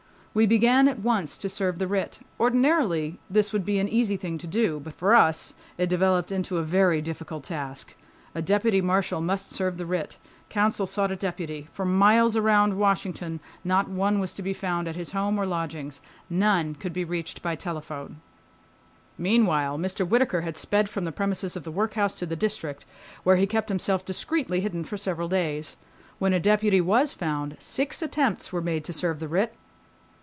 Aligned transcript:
We 0.33 0.45
began 0.45 0.87
at 0.87 0.99
once 0.99 1.35
to 1.39 1.49
serve 1.49 1.77
the 1.77 1.87
writ. 1.89 2.19
Ordinarily 2.39 3.19
this 3.29 3.51
would 3.51 3.65
be 3.65 3.79
an 3.79 3.89
easy 3.89 4.15
thing 4.15 4.37
to 4.37 4.47
do. 4.47 4.79
But 4.79 4.93
for 4.93 5.13
us 5.13 5.53
it 5.77 5.89
developed 5.89 6.31
into 6.31 6.55
a 6.57 6.63
very 6.63 7.01
difficult 7.01 7.43
task. 7.43 7.97
A 8.33 8.41
deputy 8.41 8.79
marshal 8.79 9.19
must 9.19 9.49
serve 9.51 9.75
the 9.75 9.85
writ. 9.85 10.17
Counsel 10.47 10.85
sought 10.85 11.11
a 11.11 11.17
deputy. 11.17 11.67
For 11.73 11.83
miles 11.83 12.37
around 12.37 12.77
Washington, 12.79 13.41
not 13.65 13.89
one 13.89 14.21
was 14.21 14.31
to 14.35 14.41
be 14.41 14.53
found 14.53 14.87
at 14.87 14.95
his 14.95 15.11
home 15.11 15.37
or 15.37 15.45
lodgings. 15.45 15.99
None 16.29 16.75
could 16.75 16.93
be 16.93 17.03
reached 17.03 17.41
by 17.41 17.55
telephone. 17.57 18.21
Meanwhile 19.17 19.77
Mr. 19.79 20.07
Whittaker, 20.07 20.43
had 20.43 20.55
sped 20.55 20.87
from 20.87 21.03
the 21.03 21.11
premises 21.11 21.57
of 21.57 21.65
the 21.65 21.71
workhouse 21.71 22.15
to 22.15 22.25
the 22.25 22.37
District, 22.37 22.85
where 23.25 23.35
he 23.35 23.45
kept 23.45 23.67
himself 23.67 24.05
discreetly 24.05 24.61
hidden 24.61 24.85
for 24.85 24.95
several 24.95 25.27
days. 25.27 25.75
When 26.19 26.31
a 26.31 26.39
deputy 26.39 26.79
was 26.79 27.11
found, 27.11 27.57
six 27.59 28.01
attempts 28.01 28.53
were 28.53 28.61
made 28.61 28.85
to 28.85 28.93
serve 28.93 29.19
the 29.19 29.27
writ. 29.27 29.53